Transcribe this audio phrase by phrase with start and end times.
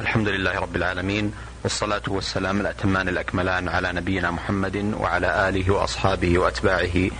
[0.00, 7.10] الحمد لله رب العالمين والصلاة والسلام الأتمان الأكملان على نبينا محمد وعلى آله وأصحابه وأتباعه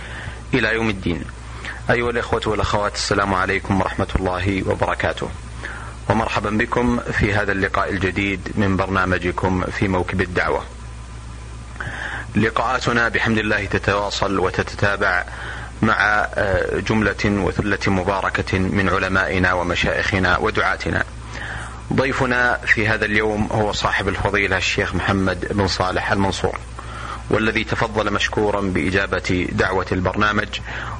[0.53, 1.23] إلى يوم الدين.
[1.89, 5.29] أيها الإخوة والأخوات السلام عليكم ورحمة الله وبركاته.
[6.09, 10.63] ومرحبا بكم في هذا اللقاء الجديد من برنامجكم في موكب الدعوة.
[12.35, 15.25] لقاءاتنا بحمد الله تتواصل وتتتابع
[15.81, 16.27] مع
[16.73, 21.03] جملة وثلة مباركة من علمائنا ومشايخنا ودعاتنا.
[21.93, 26.59] ضيفنا في هذا اليوم هو صاحب الفضيلة الشيخ محمد بن صالح المنصور
[27.29, 30.47] والذي تفضل مشكورا بإجابة دعوة البرنامج.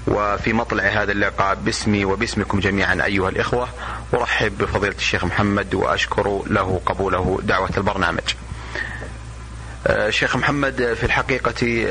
[0.07, 3.67] وفي مطلع هذا اللقاء باسمي وباسمكم جميعا أيها الإخوة
[4.13, 8.23] أرحب بفضيلة الشيخ محمد وأشكر له قبوله دعوة البرنامج.
[10.09, 11.85] شيخ محمد في الحقيقة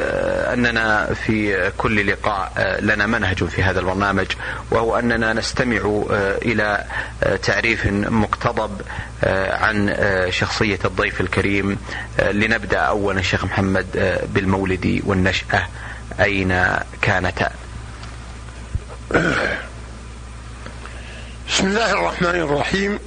[0.52, 4.26] أننا في كل لقاء لنا منهج في هذا البرنامج
[4.70, 6.04] وهو أننا نستمع
[6.42, 6.84] إلى
[7.42, 8.80] تعريف مقتضب
[9.50, 9.96] عن
[10.30, 11.78] شخصية الضيف الكريم
[12.30, 15.66] لنبدأ أولا شيخ محمد بالمولد والنشأة
[16.20, 16.66] أين
[17.02, 17.50] كانتا؟
[21.48, 22.98] بسم الله الرحمن الرحيم.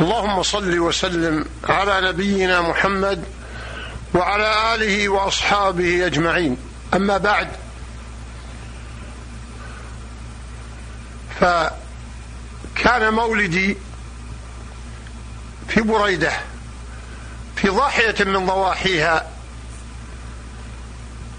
[0.00, 3.24] اللهم صل وسلم على نبينا محمد
[4.14, 6.56] وعلى آله وأصحابه أجمعين.
[6.94, 7.48] أما بعد
[11.40, 13.76] فكان مولدي
[15.68, 16.32] في بريدة
[17.56, 19.30] في ضاحية من ضواحيها.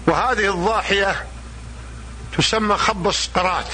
[0.06, 1.26] وهذه الضاحية
[2.38, 3.66] تسمى خب السقرات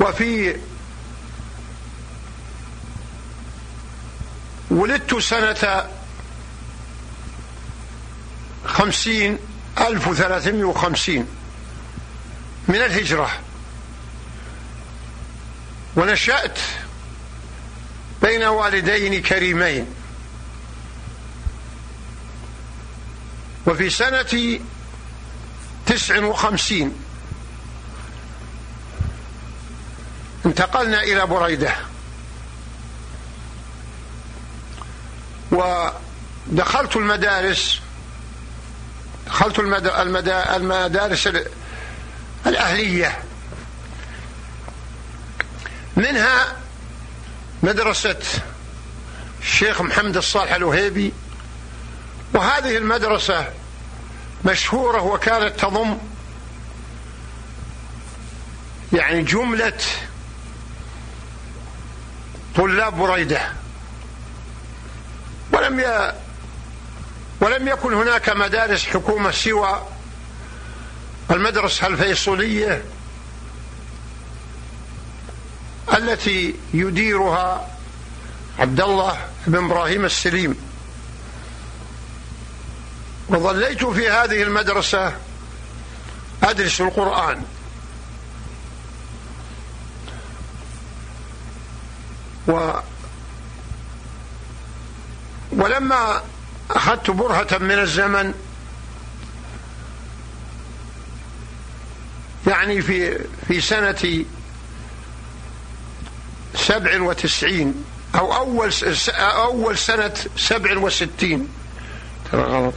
[0.00, 0.56] وفي
[4.70, 5.88] ولدت سنة
[8.66, 9.38] خمسين
[9.78, 11.26] ألف وثلاثمائة وخمسين
[12.68, 13.30] من الهجرة.
[15.96, 16.58] ونشأت
[18.22, 19.86] بين والدين كريمين.
[23.66, 24.60] وفي سنة
[25.86, 26.92] تسع وخمسين
[30.46, 31.76] انتقلنا إلى بريدة.
[35.52, 37.80] ودخلت المدارس
[39.28, 41.28] دخلت المدارس
[42.46, 43.18] الأهلية
[45.96, 46.56] منها
[47.62, 48.16] مدرسة
[49.42, 51.12] الشيخ محمد الصالح الوهيبي
[52.34, 53.46] وهذه المدرسة
[54.44, 55.98] مشهورة وكانت تضم
[58.92, 59.78] يعني جملة
[62.56, 63.52] طلاب بريدة
[65.52, 65.80] ولم.
[67.40, 69.82] ولم يكن هناك مدارس حكومة سوى
[71.30, 72.84] المدرسة الفيصلية
[75.94, 77.68] التي يديرها
[78.58, 80.56] عبد الله بن إبراهيم السليم.
[83.28, 85.16] وظليت في هذه المدرسة
[86.42, 87.42] أدرس القرآن.
[92.48, 92.72] و
[95.52, 96.22] ولما
[96.70, 98.34] أخذت برهة من الزمن.
[102.46, 103.18] يعني في
[103.48, 104.24] في سنة
[106.54, 107.84] سبع وتسعين
[108.14, 108.72] أو أول
[109.18, 111.48] أول سنة سبع وستين.
[112.32, 112.74] ترى غلط.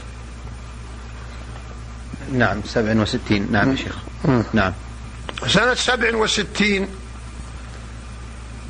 [2.34, 3.52] نعم سبع وستين.
[3.52, 3.96] نعم يا شيخ.
[4.54, 4.74] نعم.
[5.48, 6.88] سنة سبع وستين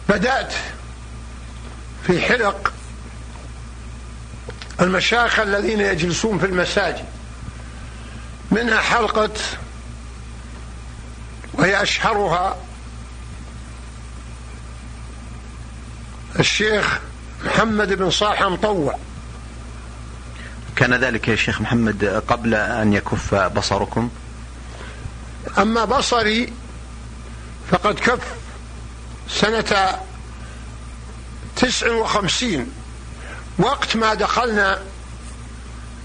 [0.09, 0.53] بدأت
[2.07, 2.73] في حلق
[4.81, 7.05] المشايخ الذين يجلسون في المساجد.
[8.51, 9.33] منها حلقة
[11.53, 12.57] وهي أشهرها
[16.39, 16.99] الشيخ
[17.45, 18.97] محمد بن صالح مطوع.
[20.75, 24.09] كان ذلك يا شيخ محمد قبل أن يكف بصركم؟
[25.57, 26.53] أما بصري
[27.71, 28.19] فقد كف
[29.29, 29.99] سنة
[31.55, 32.71] تسع وخمسين.
[33.59, 34.81] وقت ما دخلنا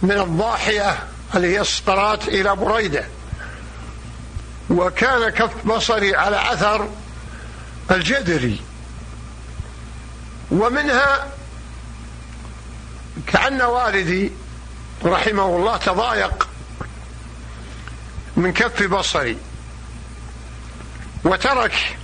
[0.02, 0.98] من الضاحية
[1.34, 3.04] اللي هي السطرات إلى بريدة.
[4.70, 6.88] وكان كف بصري على أثر
[7.90, 8.60] الجدري.
[10.50, 11.26] ومنها
[13.26, 14.32] كأن والدي
[15.04, 16.48] رحمه الله تضايق
[18.36, 19.38] من كف بصري.
[21.24, 21.96] وترك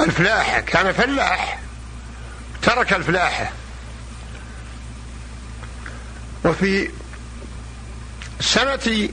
[0.00, 1.58] الفلاحة كان فلاح
[2.62, 3.52] ترك الفلاحة.
[6.44, 6.90] وفي
[8.40, 9.08] سنة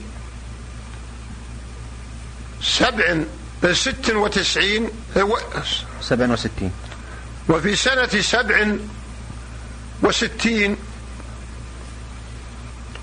[2.62, 3.16] سبع
[3.72, 4.90] ست وتسعين
[6.00, 6.72] سبع وستين.
[7.48, 8.76] وفي سنة سبع
[10.02, 10.76] وستين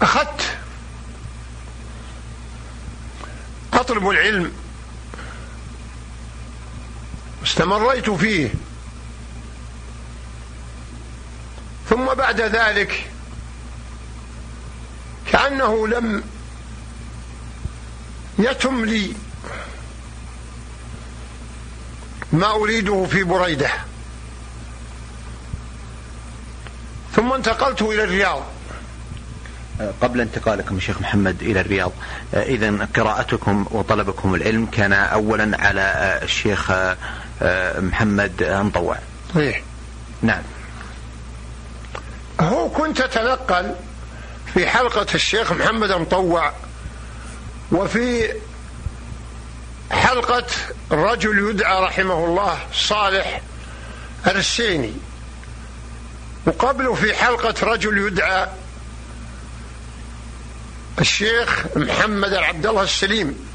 [0.02, 0.58] أخذت
[3.74, 4.52] أطلب العلم
[7.44, 8.50] استمريت فيه.
[11.90, 13.12] ثم بعد ذلك
[15.38, 16.24] كأنه لم
[18.40, 19.14] يتم لي
[22.34, 23.70] ما أريده في بريدة.
[27.16, 28.44] ثم انتقلت إلى الرياض.
[30.02, 31.92] قبل انتقالكم شيخ محمد إلى الرياض
[32.34, 36.72] اذا قراءتكم وطلبكم العلم كان اولا على الشيخ
[37.80, 38.98] محمد مطوع
[39.36, 39.62] صحيح.
[40.22, 40.42] نعم.
[42.40, 43.76] هو كنت أتنقل
[44.54, 46.54] في حلقة الشيخ محمد مطوع
[47.72, 48.34] وفي
[49.92, 50.46] حلقة
[50.92, 53.42] رجل يدعى رحمه الله صالح
[54.28, 54.94] الرسيني.
[56.46, 58.48] وقبله في حلقة رجل يدعى
[61.00, 63.48] الشيخ محمد العبد الله السليم.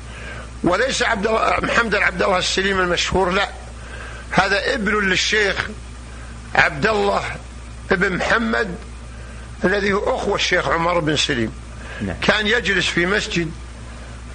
[0.65, 1.27] وليس عبد
[1.63, 3.49] محمد العبد الله السليم المشهور لا.
[4.31, 5.69] هذا ابن للشيخ
[6.55, 7.23] عبد الله
[7.93, 8.77] ابن محمد
[9.65, 11.53] الذي هو اخو الشيخ عمر بن سليم
[12.03, 12.17] نعم.
[12.23, 13.51] كان يجلس في مسجد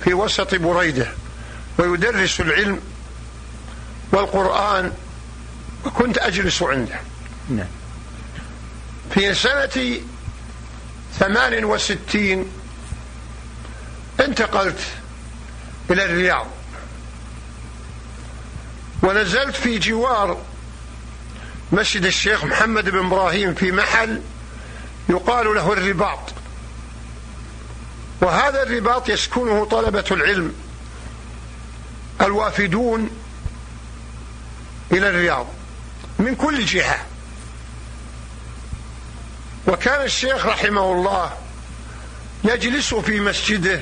[0.03, 1.07] في وسط بريدة
[1.77, 2.79] ويدرس العلم
[4.11, 4.93] والقرآن
[5.85, 6.99] وكنت أجلس عنده
[7.49, 7.67] نعم.
[9.13, 9.99] في سنة
[11.19, 12.45] ثمان وستين
[14.19, 14.79] انتقلت
[15.91, 16.47] إلى الرياض
[19.03, 20.41] ونزلت في جوار
[21.71, 24.21] مسجد الشيخ محمد بن إبراهيم في محل
[25.09, 26.19] يقال له الرباط.
[28.21, 30.55] وهذا الرباط يسكنه طلبة العلم
[32.21, 33.09] الوافدون
[34.91, 35.47] إلى الرياض
[36.19, 37.05] من كل جهة.
[39.67, 41.37] وكان الشيخ رحمه الله
[42.43, 43.81] يجلس في مسجده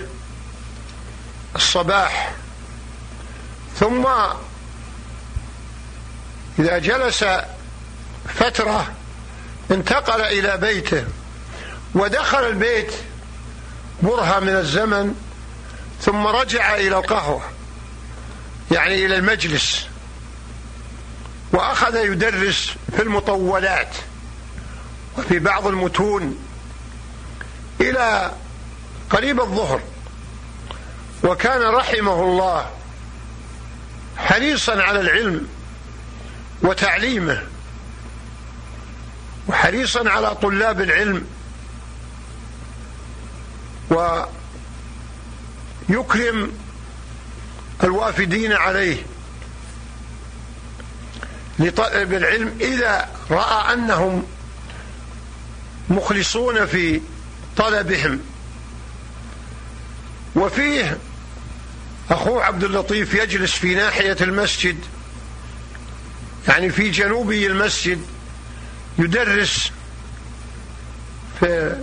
[1.56, 2.32] الصباح
[3.80, 4.06] ثم
[6.60, 7.26] إذا جلس
[8.36, 8.94] فترة
[9.72, 11.06] انتقل إلى بيته
[11.96, 12.94] ودخل البيت
[14.02, 15.16] برهة من الزمن
[16.02, 17.42] ثم رجع إلى القهوة
[18.72, 19.88] يعني إلى المجلس
[21.54, 23.96] وأخذ يدرس في المطولات
[25.18, 26.40] وفي بعض المتون
[27.82, 28.32] إلى
[29.10, 29.82] قريب الظهر
[31.24, 32.70] وكان رحمه الله
[34.18, 35.48] حريصا على العلم
[36.62, 37.44] وتعليمه.
[39.48, 41.28] وحريصا على طلاب العلم.
[45.90, 46.52] ويكرم
[47.84, 48.98] الوافدين عليه
[51.60, 54.24] لطلب العلم إذا رأى أنهم
[55.90, 57.02] مخلصون في
[57.58, 58.20] طلبهم.
[60.36, 60.98] وفيه
[62.10, 64.78] أخوه عبد اللطيف يجلس في ناحية المسجد
[66.48, 68.02] يعني في جنوبي المسجد
[69.00, 69.72] يدرس
[71.40, 71.78] في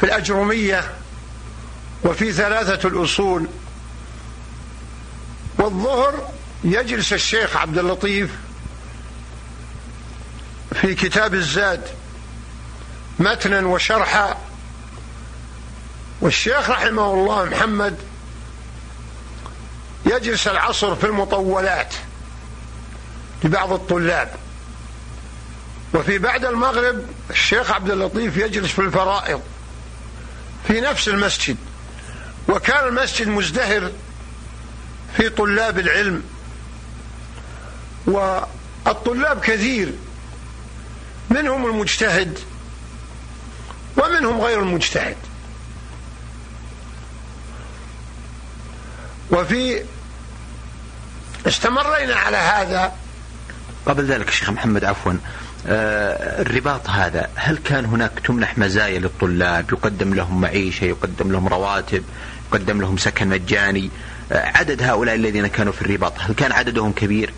[0.00, 0.94] في الأجرمية
[2.04, 3.46] وفي ثلاثة الأصول.
[5.58, 6.32] والظهر
[6.64, 8.30] يجلس الشيخ عبد اللطيف
[10.74, 11.88] في كتاب الزاد
[13.18, 14.38] متنا وشرحا.
[16.20, 17.96] والشيخ رحمه الله محمد
[20.06, 21.94] يجلس العصر في المطولات
[23.44, 24.36] لبعض الطلاب.
[25.94, 29.42] وفي بعد المغرب الشيخ عبد اللطيف يجلس في الفرائض
[30.66, 31.56] في نفس المسجد.
[32.48, 33.92] وكان المسجد مزدهر
[35.16, 36.22] في طلاب العلم.
[38.06, 39.92] والطلاب كثير.
[41.30, 42.38] منهم المجتهد
[43.96, 45.16] ومنهم غير المجتهد.
[49.30, 49.84] وفي
[51.46, 52.92] استمرينا على هذا.
[53.86, 55.12] قبل ذلك شيخ محمد عفوا.
[55.66, 62.04] الرباط هذا هل كان هناك تمنح مزايا للطلاب؟ يقدم لهم معيشة يقدم لهم رواتب
[62.52, 63.90] يقدم لهم سكن مجاني.
[64.32, 67.32] آه عدد هؤلاء الذين كانوا في الرباط هل كان عددهم كبير؟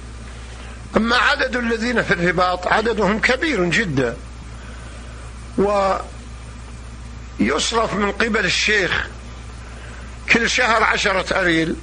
[0.96, 4.16] أما عدد الذين في الرباط عددهم كبير جدا.
[7.40, 9.06] ويصرف من قبل الشيخ
[10.32, 11.76] كل شهر عشرة أريل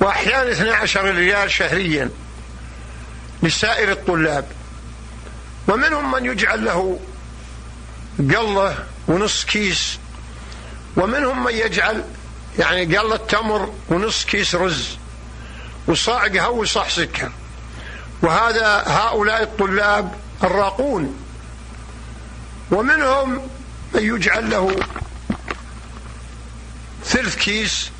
[0.00, 2.10] وأحيانا 12 ريال شهريا
[3.42, 4.44] لسائر الطلاب.
[5.68, 7.00] ومنهم من يجعل له
[8.18, 9.98] قلة ونص كيس
[10.96, 12.04] ومنهم من يجعل
[12.58, 14.96] يعني قلة تمر ونص كيس رز.
[15.86, 17.32] وصاع قهوة وصاع سكر.
[18.22, 21.16] وهذا هؤلاء الطلاب الراقون.
[22.70, 23.48] ومنهم
[23.94, 24.76] من يجعل له
[27.04, 27.90] ثلث كيس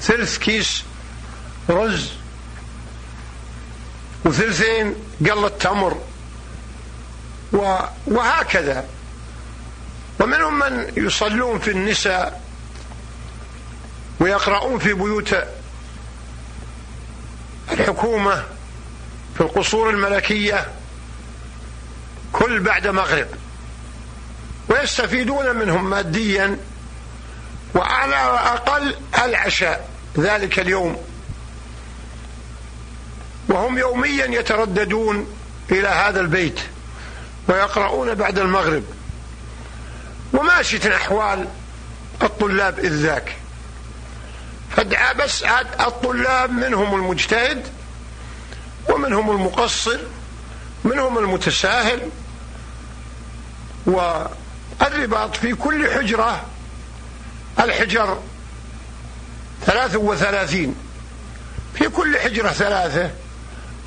[0.00, 0.82] ثلث كيس
[1.70, 2.19] رز.
[4.24, 5.98] وثلثين قلة تمر
[8.06, 8.84] وهكذا.
[10.20, 12.42] ومنهم من يصلون في النساء
[14.20, 15.36] ويقرؤون في بيوت
[17.72, 18.44] الحكومة
[19.34, 20.68] في القصور الملكية
[22.32, 23.26] كل بعد مغرب.
[24.68, 26.58] ويستفيدون منهم ماديا
[27.74, 31.09] وعلى أقل العشاء ذلك اليوم.
[33.50, 35.26] وهم يوميا يترددون
[35.70, 36.60] إلى هذا البيت
[37.48, 38.84] ويقرؤون بعد المغرب.
[40.32, 41.48] وماشية أحوال
[42.22, 43.36] الطلاب إذ ذاك.
[44.76, 45.42] فادعى بس
[45.80, 47.66] الطلاب منهم المجتهد
[48.88, 49.98] ومنهم المقصر
[50.84, 52.08] منهم المتساهل
[53.86, 56.44] والرباط في كل حجرة
[57.60, 58.18] الحجر
[59.66, 60.74] ثلاث وثلاثين.
[61.74, 63.10] في كل حجرة ثلاثة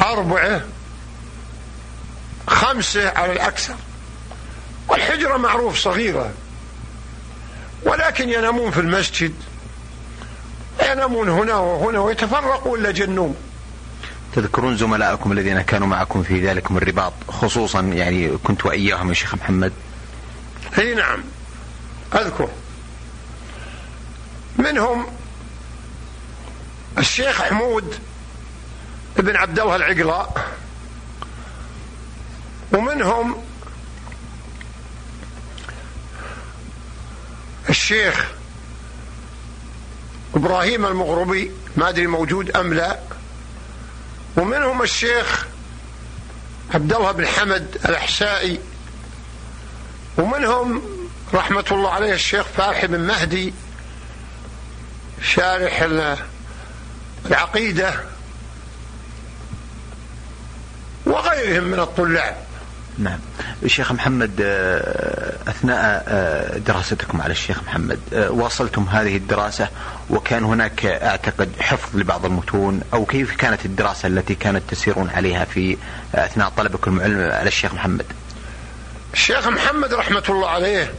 [0.01, 0.61] أربعة
[2.47, 3.75] خمسة على الأكثر.
[4.87, 6.31] والحجرة معروف صغيرة
[7.83, 9.33] ولكن ينامون في المسجد
[10.91, 13.35] ينامون هنا وهنا ويتفرقون لجنوم
[14.35, 19.73] تذكرون زملائكم الذين كانوا معكم في ذلكم الرباط خصوصا يعني كنت وإياهم يا شيخ محمد؟
[20.79, 21.23] إي نعم
[22.15, 22.49] أذكر.
[24.57, 25.05] منهم
[26.97, 27.95] الشيخ حمود
[29.23, 30.53] بن عبد الله العقلاء
[32.71, 33.43] ومنهم
[37.69, 38.25] الشيخ
[40.35, 42.99] إبراهيم المغربي ما أدري موجود أم لا.
[44.37, 45.45] ومنهم الشيخ
[46.73, 48.59] عبد الله بن حمد الأحسائي.
[50.17, 50.81] ومنهم
[51.33, 53.53] رحمة الله عليه الشيخ فارح بن مهدي
[55.21, 55.87] شارح
[57.25, 58.12] العقيدة.
[61.13, 62.35] وغيرهم من الطلاب.
[62.97, 63.19] نعم.
[63.63, 69.67] الشيخ محمد آه، أثناء آه، دراستكم على الشيخ محمد آه، واصلتم هذه الدراسة
[70.09, 75.77] وكان هناك أعتقد حفظ لبعض المتون أو كيف كانت الدراسة التي كانت تسيرون عليها في
[76.15, 78.05] أثناء طلبكم العلم على الشيخ محمد؟
[79.13, 80.93] الشيخ محمد رحمة الله عليه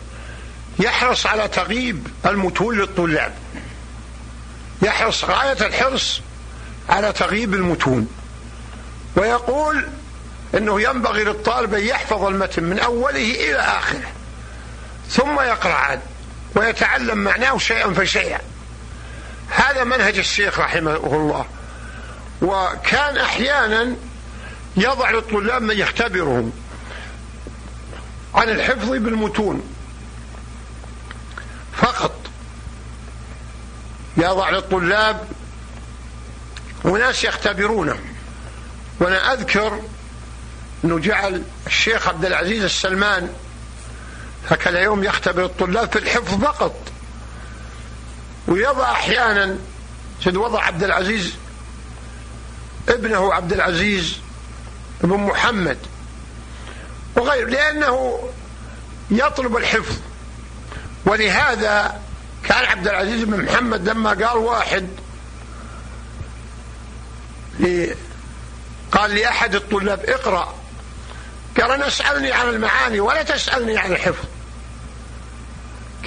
[0.79, 3.33] يحرص على تغييب المتون للطلاب.
[4.83, 6.21] يحرص غاية الحرص
[6.89, 8.09] على تغييب المتون.
[9.17, 9.85] ويقول
[10.57, 14.13] إنه ينبغي للطالب أن يحفظ المتن من أوله إلى آخره
[15.11, 16.01] ثم يقرأ عاد
[16.55, 18.41] ويتعلم معناه شيئا فشيئا.
[19.49, 21.47] هذا منهج الشيخ رحمه الله.
[22.43, 23.97] وكان أحيانا
[24.77, 26.53] يضع للطلاب من يختبرهم
[28.35, 29.63] عن الحفظ بالمتون.
[31.77, 32.15] فقط
[34.17, 35.29] يضع للطلاب
[36.85, 37.99] وناس يختبرونه.
[39.01, 39.81] وأنا أذكر
[40.85, 43.31] انه جعل الشيخ عبد العزيز السلمان
[44.51, 46.75] ذاك اليوم يختبر الطلاب في الحفظ فقط.
[48.49, 49.59] ويضع أحيانا
[50.25, 51.35] سيد وضع عبد العزيز
[52.89, 54.17] ابنه عبد العزيز
[55.01, 55.79] بن محمد
[57.17, 58.21] وغير لأنه
[59.11, 59.97] يطلب الحفظ.
[61.07, 62.01] ولهذا
[62.45, 64.89] كان عبد العزيز بن محمد لما قال واحد
[68.93, 70.55] قال لأحد الطلاب اقرأ.
[71.61, 74.25] قال أنا أسألني عن المعاني ولا تسألني عن الحفظ.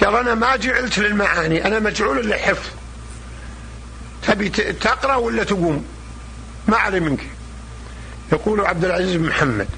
[0.02, 2.66] قال أنا ما جعلت للمعاني أنا مجعول للحفظ.
[4.26, 5.86] تبي تقرأ ولا تقوم؟
[6.68, 7.20] ما علي منك.
[8.32, 9.68] يقول عبد العزيز بن محمد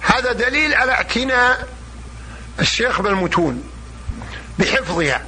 [0.00, 1.68] هذا دليل على اعتناء
[2.60, 3.64] الشيخ بالمتون
[4.58, 5.22] بحفظها.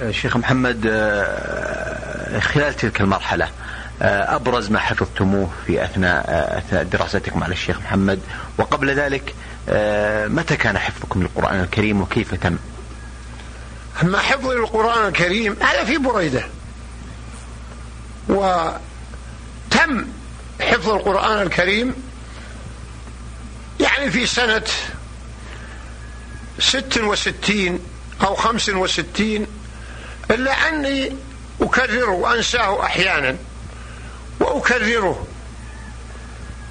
[0.00, 3.48] الشيخ محمد آه، خلال تلك المرحلة
[4.02, 8.20] أبرز ما حفظتموه في أثناء آه، أثناء دراستكم على الشيخ محمد.
[8.58, 9.34] وقبل ذلك
[9.68, 12.56] آه، متى كان حفظكم للقرآن الكريم وكيف تم؟
[14.02, 16.44] أما حفظ القرآن الكريم؟ هذا في بريدة.
[18.28, 20.06] وتم
[20.60, 21.94] حفظ القرآن الكريم
[23.80, 24.64] يعني في سنة
[26.58, 27.78] ست وستين
[28.26, 29.46] أو خمس وستين
[30.30, 31.12] إلا أني
[31.60, 33.36] أكرره وأنساه أحيانا.
[34.58, 35.26] وأكرره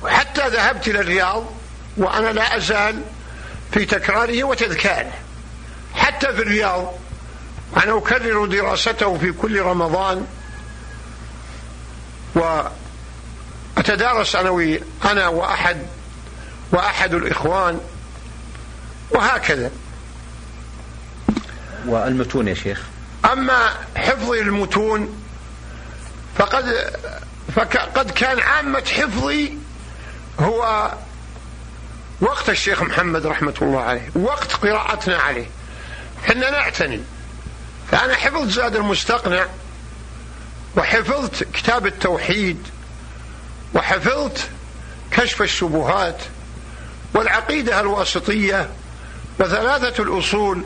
[0.03, 1.45] وحتى ذهبت إلى الرياض
[1.97, 3.01] وأنا لا أزال
[3.71, 5.13] في تكراره وتذكاره.
[5.93, 6.93] حتى في الرياض
[7.77, 10.27] أنا أكرر دراسته في كل رمضان.
[13.79, 15.77] نتدارس أنا أنا وأحد
[16.71, 17.79] وأحد الإخوان.
[19.11, 19.71] وهكذا.
[21.85, 22.81] والمتون يا شيخ؟
[23.31, 25.23] أما حفظي المتون
[26.37, 26.93] فقد
[27.55, 29.53] فقد كان عامة حفظي
[30.39, 30.91] هو
[32.21, 35.45] وقت الشيخ محمد رحمة الله عليه وقت قراءتنا عليه.
[36.27, 37.01] حنا نعتني.
[37.91, 39.45] فأنا حفظت زاد المستقنع
[40.77, 42.67] وحفظت كتاب التوحيد
[43.73, 44.49] وحفظت
[45.11, 46.17] كشف الشبهات
[47.13, 48.69] والعقيدة الواسطية
[49.39, 50.63] وثلاثة الأصول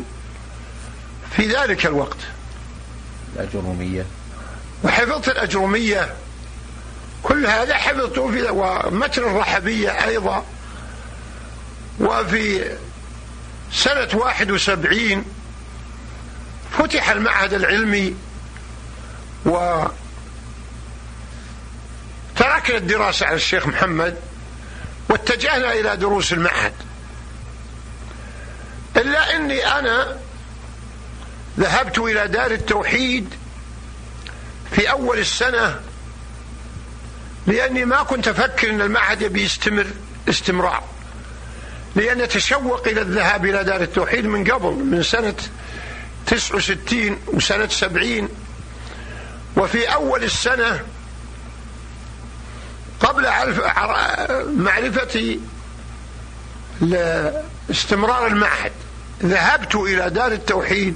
[1.38, 2.18] في ذلك الوقت.
[3.36, 4.06] الأجرومية.
[4.84, 6.14] وحفظت الأجرومية
[7.24, 10.46] كل هذا حفظته في ومتن الرحبية أيضا
[12.00, 12.78] وفي
[13.72, 15.25] سنة واحد وسبعين
[16.72, 18.16] فتح المعهد العلمي
[19.46, 19.84] و
[22.36, 24.18] تركنا الدراسة على الشيخ محمد
[25.10, 26.74] واتجهنا إلى دروس المعهد.
[28.98, 30.18] إلا أني أنا
[31.60, 33.34] ذهبت إلى دار التوحيد
[34.72, 35.80] في أول السنة
[37.48, 39.88] لأني ما كنت أفكر أن المعهد يبي يستمر
[40.30, 40.84] استمرار.
[41.96, 45.36] لأن تشوق إلى الذهاب إلى دار التوحيد من قبل من سنة
[46.28, 48.30] 69 وسنة 70
[49.58, 50.82] وفي أول السنة
[53.00, 53.28] قبل
[54.58, 55.40] معرفتي
[56.82, 58.72] لاستمرار المعهد
[59.24, 60.96] ذهبت إلى دار التوحيد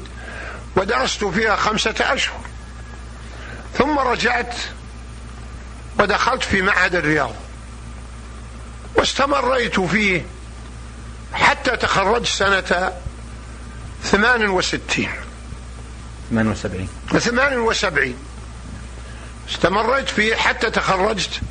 [0.75, 2.40] ودرست فيها خمسة أشهر.
[3.78, 4.56] ثم رجعت
[6.00, 7.32] ودخلت في معهد الرياض.
[8.96, 10.25] واستمريت فيه
[11.34, 12.92] حتى تخرجت سنة
[14.04, 15.10] ثمان وستين.
[16.30, 16.90] ثمان وسبعين.
[17.20, 18.16] ثمان وسبعين.
[19.50, 21.42] استمريت فيه حتى تخرجت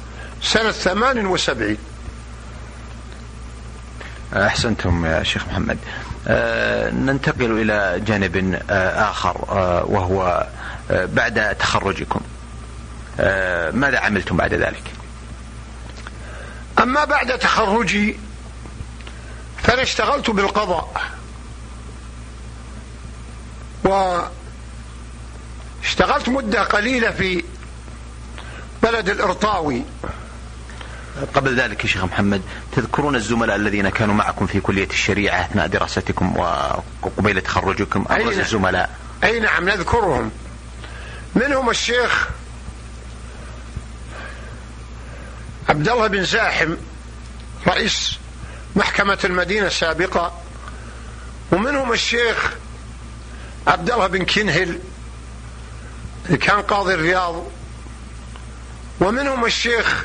[0.43, 1.79] سنة ثمان وسبعين.
[4.35, 5.79] أحسنتم يا شيخ محمد.
[6.29, 10.47] أه ننتقل إلى جانب أه آخر أه وهو
[10.91, 12.21] بعد تخرجكم.
[13.73, 14.83] ماذا عملتم بعد ذلك؟
[16.79, 18.17] أما بعد تخرجي
[19.63, 21.03] فأنا اشتغلت بالقضاء.
[25.83, 27.45] واشتغلت مدة قليلة في
[28.83, 29.83] بلد الإرطاوي.
[31.35, 36.37] قبل ذلك يا شيخ محمد تذكرون الزملاء الذين كانوا معكم في كلية الشريعة أثناء دراستكم
[36.37, 38.41] وقبيل تخرجكم؟ أبرز نعم.
[38.41, 38.91] الزملاء.
[39.25, 40.31] أي نعم نذكرهم.
[41.35, 42.29] منهم الشيخ
[45.75, 46.77] عبد الله بن زاحم
[47.69, 48.19] رئيس
[48.77, 50.41] محكمة المدينة السابقة
[51.53, 52.51] ومنهم الشيخ
[53.67, 54.79] عبد الله بن كنهل
[56.27, 57.47] اللي كان قاضي الرياض
[59.01, 60.05] ومنهم الشيخ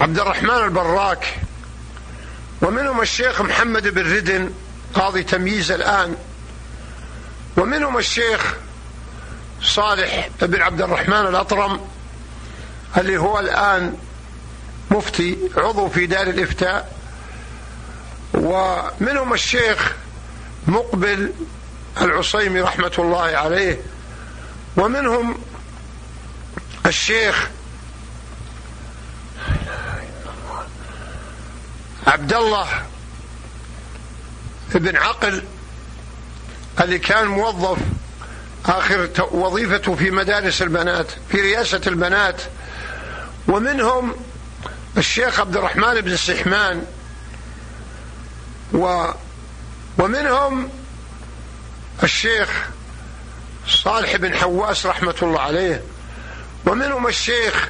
[0.00, 1.38] عبد الرحمن البراك
[2.62, 4.52] ومنهم الشيخ محمد بن ردن
[4.94, 6.16] قاضي تمييز الآن
[7.56, 8.54] ومنهم الشيخ
[9.62, 11.80] صالح بن عبد الرحمن الأطرم
[12.96, 13.96] اللي هو الآن
[14.90, 16.96] مفتي عضو في دار الإفتاء
[18.34, 19.92] ومنهم الشيخ
[20.66, 21.32] مقبل
[22.00, 23.80] العصيمي رحمة الله عليه
[24.76, 25.38] ومنهم
[26.86, 27.48] الشيخ
[32.06, 32.66] عبد الله
[34.74, 35.42] بن عقل
[36.80, 37.78] اللي كان موظف
[38.66, 42.42] آخر وظيفته في مدارس البنات في رئاسة البنات.
[43.48, 44.14] ومنهم
[44.98, 46.86] الشيخ عبد الرحمن بن السحمان
[48.72, 49.10] و
[49.98, 50.68] ومنهم
[52.02, 52.48] الشيخ
[53.68, 55.82] صالح بن حواس رحمة الله عليه
[56.66, 57.68] ومنهم الشيخ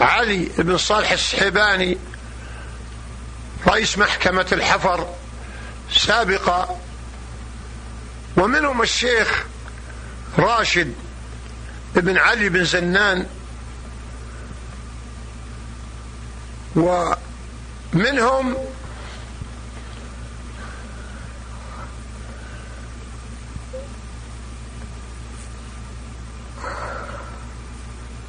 [0.00, 1.98] علي بن صالح السحباني
[3.66, 5.14] رئيس محكمة الحفر
[5.92, 6.80] سابقا
[8.36, 9.44] ومنهم الشيخ
[10.38, 10.94] راشد
[11.94, 13.26] بن علي بن زنان
[16.76, 18.54] ومنهم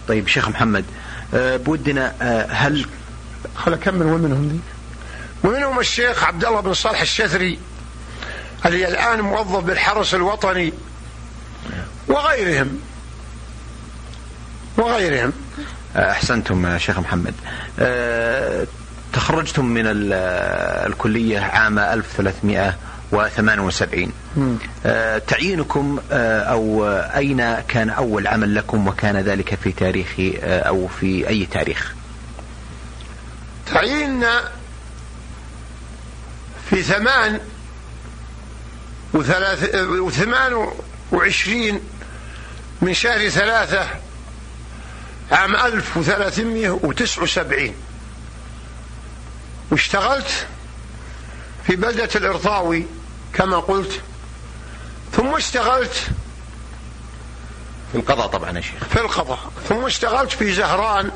[0.08, 0.86] طيب شيخ محمد
[1.34, 2.86] أه بودنا أه هل
[3.56, 4.60] خل اكمل ومنهم دي؟
[5.44, 7.60] ومنهم الشيخ عبد الله بن صالح الشثري
[8.66, 10.74] اللي الآن موظف بالحرس الوطني
[12.08, 12.80] وغيرهم
[14.78, 15.34] وغيرهم.
[15.96, 17.34] أحسنتم شيخ محمد.
[17.80, 18.68] أه
[19.14, 22.76] تخرجتم من الكلية عام 1300
[23.12, 23.60] وثمان
[24.86, 30.08] آه تعيينكم آه أو أين كان أول عمل لكم وكان ذلك في تاريخ
[30.44, 31.94] أو في أي تاريخ؟
[33.74, 34.42] تعييننا
[36.70, 37.40] في ثمان
[39.14, 40.68] وثلاث وثمان
[41.12, 41.80] وعشرين
[42.82, 43.88] من شهر ثلاثة
[45.34, 47.76] عام ألف وثلاثمائة وتسع وسبعين.
[49.72, 50.48] واشتغلت
[51.68, 52.86] في بلدة الإرطاوي
[53.34, 54.02] كما قلت
[55.12, 55.94] ثم اشتغلت
[57.92, 58.84] في القضاء طبعا يا شيخ.
[58.84, 61.12] في القضاء ثم اشتغلت في زهران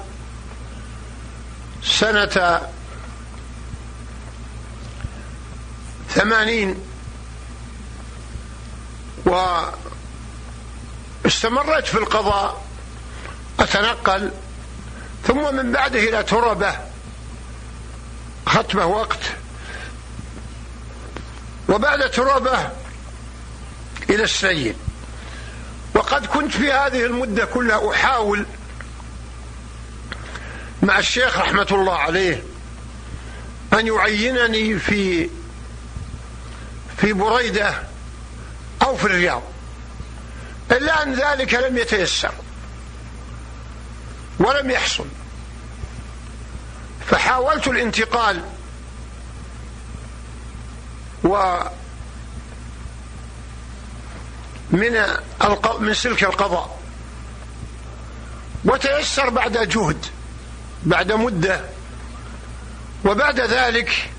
[1.83, 2.61] سنة
[6.09, 6.75] ثمانين
[11.25, 12.66] واستمرت في القضاء
[13.59, 14.31] أتنقل
[15.27, 16.75] ثم من بعده إلى تربة.
[18.45, 19.19] ختمة وقت.
[21.69, 22.69] وبعد تربة
[24.09, 24.75] إلى السيد
[25.95, 28.45] وقد كنت في هذه المدة كلها أحاول
[30.81, 32.43] مع الشيخ رحمة الله عليه
[33.73, 35.29] أن يعينني في
[36.97, 37.83] في بريدة
[38.81, 39.43] أو في الرياض.
[40.71, 42.31] إلا أن ذلك لم يتيسر.
[44.39, 45.05] ولم يحصل.
[47.07, 48.41] فحاولت الانتقال
[51.23, 51.57] و
[54.71, 55.05] من
[55.79, 56.79] من سلك القضاء.
[58.65, 60.05] وتيسر بعد جهد
[60.83, 61.61] بعد مدة.
[63.05, 64.09] وبعد ذلك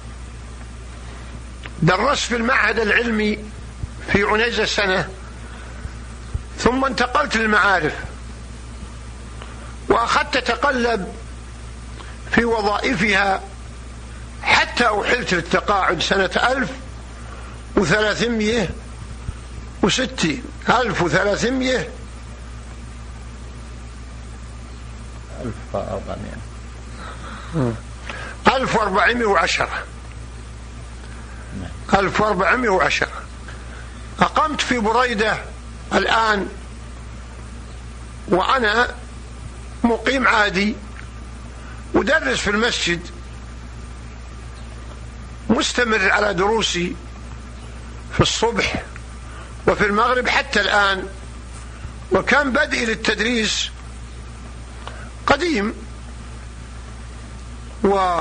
[1.83, 3.39] درست في المعهد العلمي
[4.13, 5.09] في عنيزة سنة
[6.59, 8.08] ثم انتقلت للمعارف.
[9.89, 11.15] وأخذت أتقلب
[12.31, 13.41] في وظائفها
[14.43, 16.71] حتى أحلت للتقاعد سنة ألف
[17.77, 18.71] وثلاثمية
[19.83, 21.89] وستين ألف وثلاثمية.
[25.41, 26.39] ألف وأربعمائة
[28.49, 29.85] ألف وأربعمائة وعشرة.
[31.95, 33.23] ألف وأربعمائة وعشرة.
[34.21, 35.39] أقمت في بريدة
[35.93, 36.49] الآن
[38.29, 38.95] وأنا
[39.85, 40.75] مقيم عادي
[41.95, 43.01] أدرس في المسجد
[45.51, 46.97] مستمر على دروسي
[48.15, 48.83] في الصبح
[49.67, 51.09] وفي المغرب حتى الآن.
[52.13, 53.71] وكان بدئي للتدريس
[55.27, 55.75] قديم.
[57.85, 58.21] و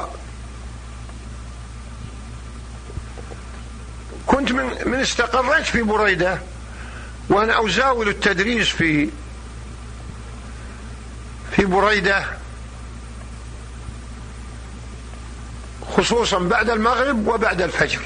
[4.27, 6.41] كنت من من استقريت في بريدة
[7.29, 9.09] وأنا أزاول التدريس في
[11.51, 12.25] في بريدة
[15.97, 18.01] خصوصا بعد المغرب وبعد الفجر.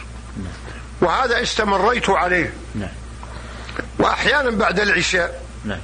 [1.02, 2.54] وهذا استمريت عليه.
[2.76, 2.90] نعم.
[4.00, 5.42] وأحيانا بعد العشاء.
[5.66, 5.80] نعم.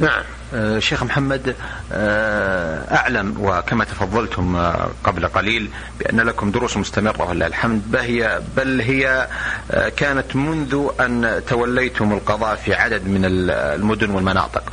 [0.00, 0.22] نعم.
[0.54, 1.56] آه، شيخ محمد
[1.92, 7.96] آه، أعلم وكما تفضلتم آه، قبل قليل بأن لكم دروس مستمرة ولله الحمد.
[7.96, 9.28] هي, بل هي
[9.96, 14.72] كانت منذ أن توليتم القضاء في عدد من المدن والمناطق.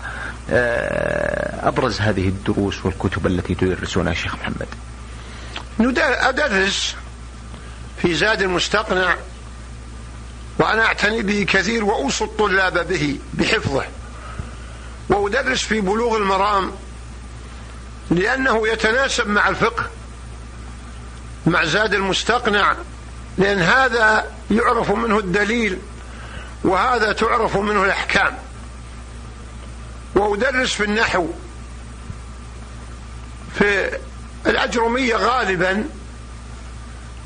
[0.49, 4.67] أبرز هذه الدروس والكتب التي تدرسونها شيخ محمد.
[6.29, 6.95] أدرس
[8.01, 9.15] في زاد المستقنع
[10.59, 13.85] وأنا أعتني به كثير وأوصي الطلاب به بحفظه
[15.09, 16.71] وأدرس في بلوغ المرام
[18.11, 19.89] لأنه يتناسب مع الفقه
[21.45, 22.75] مع زاد المستقنع
[23.37, 25.79] لأن هذا يعرف منه الدليل
[26.63, 28.37] وهذا تعرف منه الأحكام.
[30.15, 31.27] وأدرس في النحو.
[33.59, 33.97] في
[34.45, 35.85] الأجرمية غالبا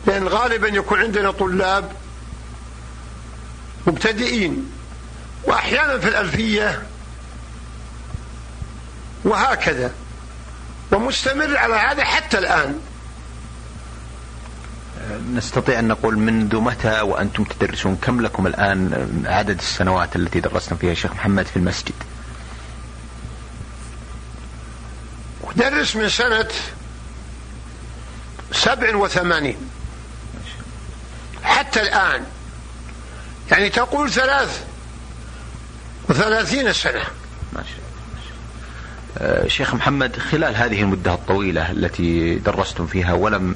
[0.08, 1.92] لأن غالبا يكون عندنا طلاب
[3.88, 4.72] مبتدئين.
[5.44, 6.84] وأحيانا في الألفية.
[9.24, 9.92] وهكذا.
[10.92, 12.80] ومستمر على هذا حتى الآن.
[15.34, 20.94] نستطيع أن نقول منذ متى وأنتم تدرسون؟ كم لكم الآن عدد السنوات التي درستم فيها
[20.94, 21.94] شيخ محمد في المسجد؟
[25.62, 26.48] أدرس من سنة
[28.52, 29.58] سبع وثمانين.
[31.44, 32.24] حتى الآن.
[33.52, 34.64] يعني تقول ثلاث
[36.10, 37.04] وثلاثين سنة.
[37.54, 37.88] ما شاء
[39.18, 43.56] آه، شيخ محمد خلال هذه المدة الطويلة التي درستم فيها ولم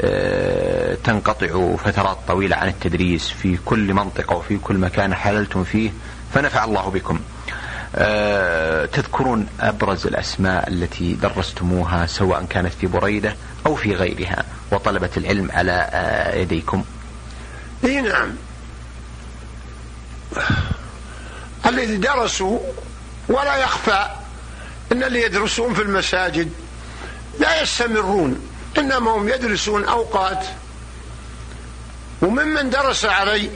[0.00, 5.90] آه، تنقطعوا فترات طويلة عن التدريس في كل منطقة وفي كل مكان حللتم فيه
[6.34, 7.20] فنفع الله بكم.
[8.92, 15.90] تذكرون أبرز الأسماء التي درستموها سواء كانت في بريدة أو في غيرها وطلبة العلم على
[16.34, 16.84] يديكم.
[17.84, 18.30] إي نعم.
[21.66, 22.58] الذي درسوا
[23.28, 24.06] ولا يخفى
[24.92, 26.52] إن اللي يدرسون في المساجد
[27.40, 30.46] لا يستمرون إنما هم يدرسون أوقات.
[32.22, 33.50] وممن درس علي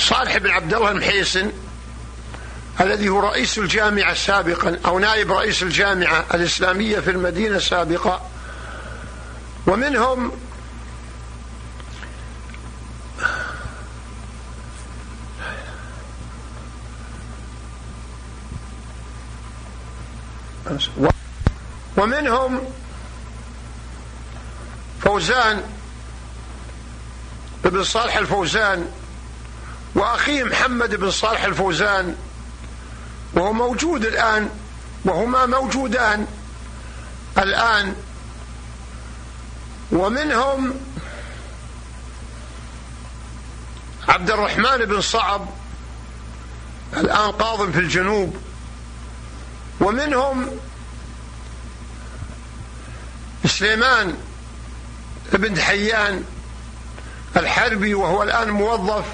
[0.00, 1.52] صالح بن عبد الله المحيسن
[2.80, 8.30] الذي هو رئيس الجامعة سابقا أو نائب رئيس الجامعة الإسلامية في المدينة سابقا
[9.66, 10.32] ومنهم
[21.96, 22.60] ومنهم
[25.00, 25.62] فوزان
[27.64, 28.90] بن صالح الفوزان
[29.94, 32.16] واخيه محمد بن صالح الفوزان
[33.34, 34.50] وهو موجود الآن
[35.04, 36.26] وهما موجودان
[37.38, 37.96] الآن.
[39.92, 40.80] ومنهم
[44.08, 45.48] عبد الرحمن بن صعب
[46.96, 48.36] الآن قاض في الجنوب.
[49.80, 50.50] ومنهم
[53.46, 54.16] سليمان
[55.32, 56.24] بن حيان
[57.36, 59.04] الحربي وهو الآن موظف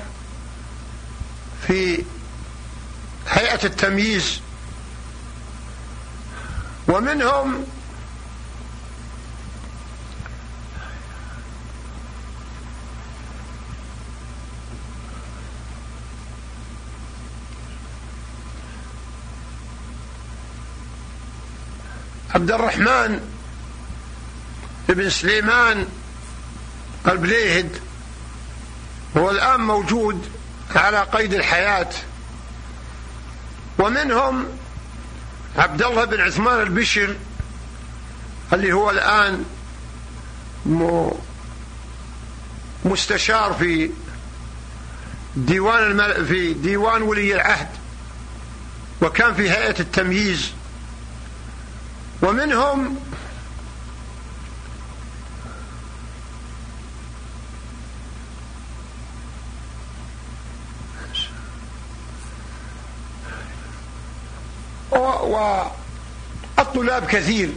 [1.67, 2.05] في
[3.29, 4.41] هيئة التمييز.
[6.89, 7.65] ومنهم
[22.35, 23.21] عبد الرحمن
[24.89, 25.87] بن سليمان
[27.09, 27.79] البليهد
[29.17, 30.29] هو الآن موجود
[30.75, 31.89] على قيد الحياة.
[33.79, 34.47] ومنهم
[35.59, 37.17] عبد الله بن عثمان البشر
[38.53, 39.45] اللي هو الآن
[42.85, 43.91] مستشار في
[45.37, 46.27] ديوان المل...
[46.27, 47.69] في ديوان ولي العهد
[49.03, 50.53] وكان في هيئة التمييز.
[52.23, 52.97] ومنهم
[65.27, 67.51] والطلاب كثير.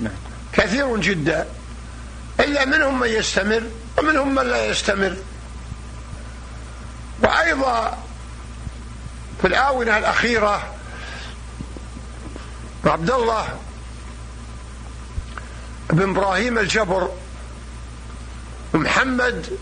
[0.00, 0.12] نعم.
[0.52, 1.46] كثير جدا.
[2.40, 3.62] إلا منهم من يستمر
[3.98, 5.16] ومنهم من لا يستمر.
[7.22, 7.98] وأيضا
[9.40, 10.74] في الآونة الأخيرة
[12.84, 13.58] عبد الله
[15.90, 17.10] بن إبراهيم الجبر
[18.74, 19.58] ومحمد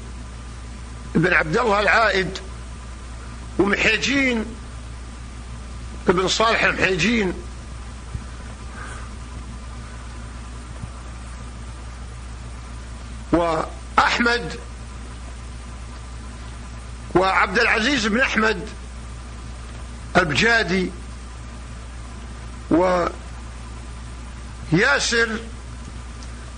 [1.14, 2.38] بن عبد الله العائد
[3.58, 4.44] ومحيجين
[6.08, 7.34] ابن صالح المحيجين
[13.38, 14.58] وأحمد
[17.14, 18.68] وعبد العزيز بن أحمد
[20.16, 20.90] البجادي
[22.70, 23.10] وياسر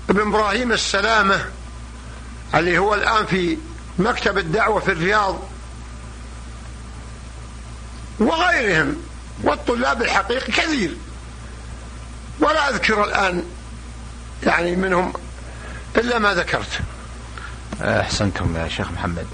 [0.09, 1.45] بن إبراهيم السلامة
[2.55, 3.59] اللي هو الآن في
[3.99, 5.39] مكتب الدعوة في الرياض
[8.19, 8.97] وغيرهم
[9.43, 10.97] والطلاب الحقيقي كثير.
[12.41, 13.45] ولا أذكر الآن
[14.43, 15.13] يعني منهم
[15.97, 16.81] إلا ما ذكرت.
[17.83, 19.27] أحسنتم يا شيخ محمد.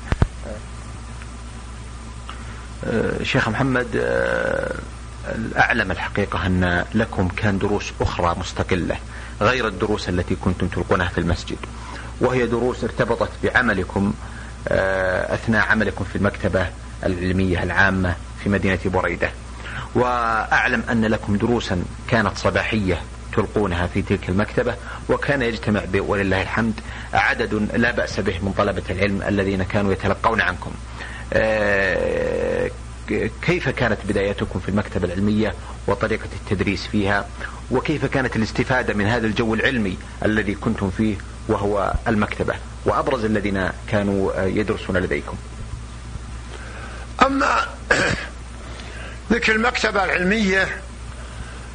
[2.84, 4.74] أه، شيخ محمد أه،
[5.58, 8.96] أعلم الحقيقة أن لكم كان دروس أخرى مستقلة
[9.40, 11.58] غير الدروس التي كنتم تلقونها في المسجد
[12.20, 14.14] وهي دروس ارتبطت بعملكم
[14.68, 16.66] أثناء عملكم في المكتبة
[17.04, 19.30] العلمية العامة في مدينة بريدة.
[19.94, 23.02] وأعلم أن لكم دروسا كانت صباحية
[23.36, 24.74] تلقونها في تلك المكتبة
[25.08, 26.80] وكان يجتمع ولله الحمد
[27.12, 30.70] عدد لا بأس به من طلبة العلم الذين كانوا يتلقون عنكم.
[31.32, 32.70] آه،
[33.42, 35.54] كيف كانت بدايتكم في المكتبة العلمية
[35.86, 37.28] وطريقة التدريس فيها؟
[37.70, 41.16] وكيف كانت الاستفادة من هذا الجو العلمي الذي كنتم فيه
[41.48, 45.36] وهو المكتبة؟ وأبرز الذين كانوا يدرسون لديكم.
[47.22, 47.66] أما
[49.32, 50.68] ذكر المكتبة العلمية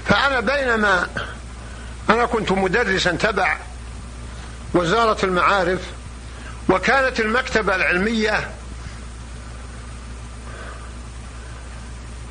[0.05, 1.07] فأنا بينما
[2.09, 3.57] أنا كنت مدرسا تبع
[4.73, 5.79] وزارة المعارف
[6.69, 8.51] وكانت المكتبة العلمية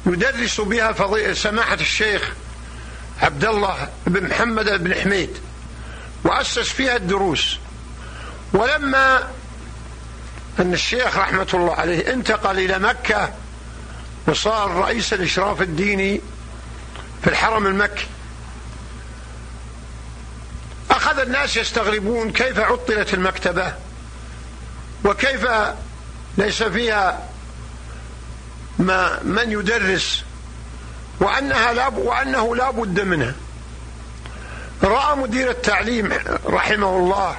[0.06, 2.32] يدرس بها سماحة الشيخ
[3.22, 5.30] عبد الله بن محمد بن حميد
[6.24, 7.58] وأسس فيها الدروس.
[8.52, 9.28] ولما
[10.58, 13.32] أن الشيخ رحمة الله عليه انتقل إلى مكة
[14.26, 16.20] وصار رئيس الإشراف الديني
[17.22, 18.06] في الحرم المكي
[21.00, 23.74] أخذ الناس يستغربون كيف عطلت المكتبة
[25.04, 25.46] وكيف
[26.38, 27.28] ليس فيها
[28.78, 30.24] ما من يدرس
[31.20, 33.34] وأنها لا وأنه لا بد منها.
[34.82, 36.12] رأى مدير التعليم
[36.46, 37.36] رحمه الله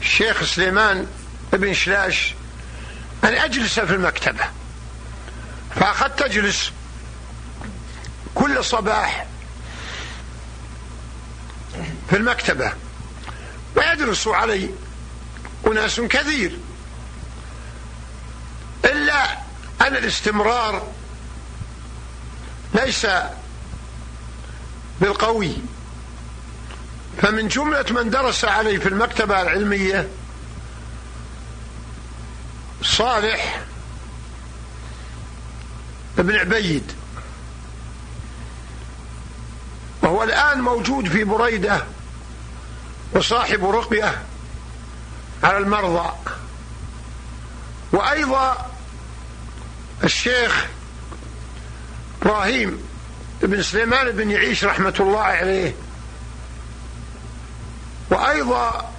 [0.00, 1.06] الشيخ سليمان
[1.52, 2.34] بن شلاش
[3.24, 4.44] أن أجلس في المكتبة.
[5.76, 6.72] فأخذت أجلس
[8.34, 9.26] كل صباح
[12.10, 12.72] في المكتبة.
[13.76, 14.70] ويدرس علي
[15.66, 16.58] أناس كثير.
[18.84, 19.32] إلا
[19.80, 20.86] أن الاستمرار
[22.74, 23.06] ليس
[25.00, 25.52] بالقوي.
[27.22, 30.08] فمن جملة من درس علي في المكتبة العلمية
[32.82, 33.60] صالح
[36.18, 36.92] بن عبيد.
[40.02, 41.84] وهو الآن موجود في بريدة.
[43.14, 44.22] وصاحب رقية
[45.42, 46.10] على المرضى.
[47.92, 48.70] وأيضا
[50.04, 50.66] الشيخ
[52.22, 52.82] إبراهيم
[53.42, 55.74] بن سليمان بن يعيش رحمة الله عليه.
[58.10, 58.92] وأيضا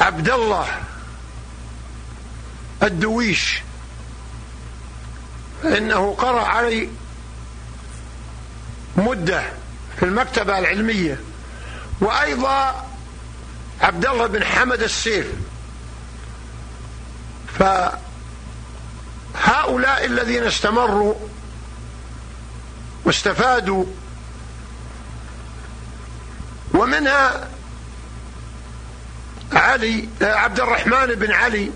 [0.00, 0.66] عبد الله
[2.82, 3.62] الدويش.
[5.62, 6.88] فإنه قرأ علي
[8.96, 9.52] مدة
[9.98, 11.20] في المكتبة العلمية.
[12.00, 12.86] وأيضا
[13.80, 15.26] عبد الله بن حمد السيف.
[17.58, 17.98] فهؤلاء
[20.04, 21.14] الذين استمروا
[23.04, 23.84] واستفادوا
[26.74, 27.48] ومنها
[29.52, 31.70] علي عبد الرحمن بن علي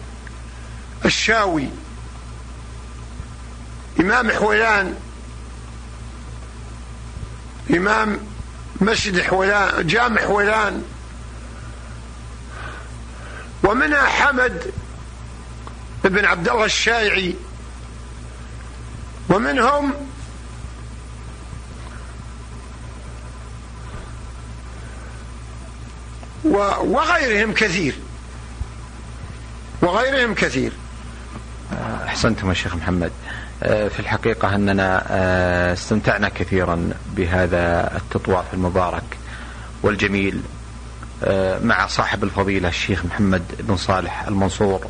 [1.04, 1.68] الشاوي
[4.00, 4.94] إمام حويلان
[7.74, 8.18] إمام
[8.80, 10.83] مسجد حويلان جامع حويلان
[13.62, 14.72] ومنها حمد
[16.04, 17.35] بن عبد الله الشايعي.
[19.28, 19.92] ومنهم
[26.44, 27.94] وغيرهم كثير.
[29.83, 30.72] وغيرهم كثير.
[32.06, 33.12] أحسنتم يا شيخ محمد.
[33.61, 39.03] في الحقيقة أننا آه، استمتعنا كثيرا بهذا التطواف المبارك
[39.83, 40.40] والجميل
[41.25, 44.87] آه، مع صاحب الفضيلة الشيخ محمد بن صالح المنصور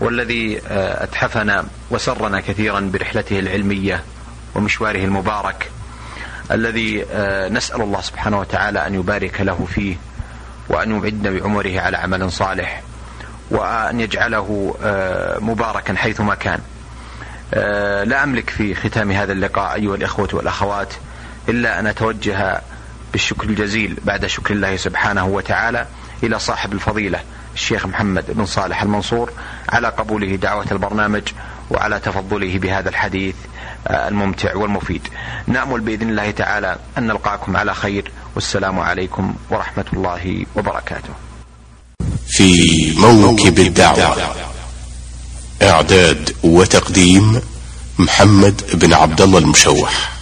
[0.00, 4.02] والذي أتحفنا وسرنا كثيرا برحلته العلمية
[4.54, 5.70] ومشواره المبارك
[6.50, 7.04] الذي
[7.50, 9.96] نسأل الله سبحانه وتعالى أن يبارك له فيه
[10.68, 12.82] وأن يمعدنا بعمره على عمل صالح
[13.50, 14.74] وأن يجعله
[15.40, 16.58] مباركا حيثما كان.
[16.58, 16.77] آه،
[18.04, 20.92] لا أملك في ختام هذا اللقاء أيها الإخوة والأخوات
[21.48, 22.60] إلا أن أتوجه
[23.12, 25.86] بالشكر الجزيل بعد شكر الله سبحانه وتعالى
[26.22, 27.20] إلى صاحب الفضيلة
[27.54, 29.32] الشيخ محمد بن صالح المنصور
[29.68, 31.22] على قبوله دعوة البرنامج
[31.70, 33.34] وعلى تفضله بهذا الحديث
[33.88, 35.08] آه، الممتع والمفيد.
[35.46, 41.12] نأمل بإذن الله تعالى أن نلقاكم على خير والسلام عليكم ورحمة الله وبركاته.
[42.26, 44.57] في موكب الدعوة.
[45.62, 47.40] إعداد وتقديم
[47.98, 50.17] محمد بن عبد الله المشوح.